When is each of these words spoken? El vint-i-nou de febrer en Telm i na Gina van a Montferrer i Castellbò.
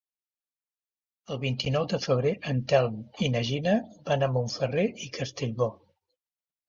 El 1.35 1.39
vint-i-nou 1.43 1.85
de 1.91 1.99
febrer 2.05 2.31
en 2.53 2.61
Telm 2.73 2.97
i 3.27 3.29
na 3.37 3.45
Gina 3.53 3.77
van 4.09 4.25
a 4.25 4.31
Montferrer 4.39 4.87
i 5.09 5.15
Castellbò. 5.19 5.69